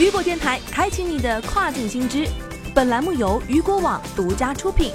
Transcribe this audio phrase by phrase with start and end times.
[0.00, 2.26] 雨果电台开启你的跨境新知。
[2.74, 4.92] 本栏目由雨果网独家出品。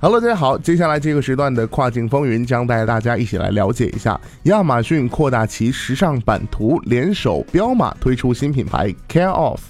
[0.00, 9.60] Hello，大家好，接下来这个时段的跨境风云将带大家一起来了解一下亚马逊扩大其时尚版图，联手彪马推出新品牌 Care Off。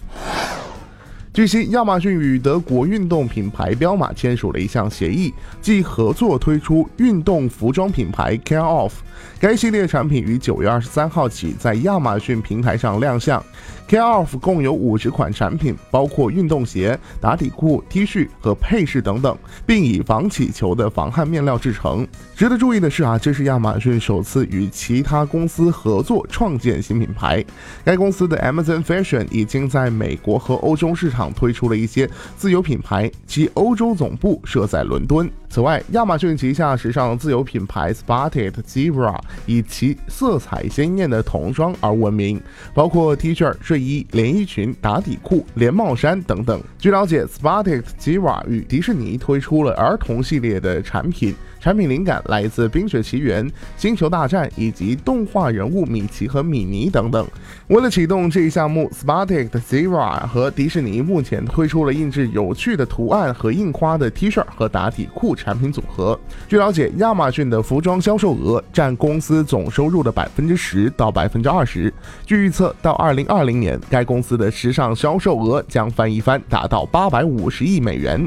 [1.35, 5.33] 据悉，亚马逊与德国运动品牌彪马签署了一项协议，
[5.63, 8.93] 即合作推出运动服装品牌 Care Off。
[9.41, 13.43] 该系列产品于九月二十三号起在亚马逊平台上亮相。
[13.89, 22.07] Care Off 共有五十款产品，包括运动鞋、打底裤、T 恤和配饰等等，并以防起球的防汗面料制成。
[22.37, 27.43] 值得注意的是啊，这是亚马逊首次与其他公司合作创建新品牌。
[27.85, 32.09] 该公司的 Amazon Fashion 已经在美国和欧洲市场推出了一些
[32.39, 35.31] 自有品牌，其欧洲总部设在伦敦。
[35.51, 42.41] 此外，亚马逊旗下时尚自有品牌 Spotted Zebra 以其色彩鲜艳的童装而闻名，
[42.73, 46.63] 包括 T 恤、睡衣、连衣裙、打底裤、连帽衫等等。
[46.79, 51.35] 据了解，Spotted Zebra 与迪士尼推出了儿童系列的产品。
[51.61, 57.25] 产品灵感来自《冰雪奇缘》《星球大战》以及动画人物米奇和米妮等等。
[57.69, 66.19] 为了启动这一项目，Spotted Zebra 和迪士尼目前推出了印制有趣的图案和印花的 T 恤和打底裤产品组合。
[66.49, 71.93] 据了解，亚马逊的服装销售额占公司总收入的百分之十到百分之二十。
[72.25, 78.27] 据预测，到二零二零年，该公司的时尚销售额将翻一番，达到八百五十亿美元。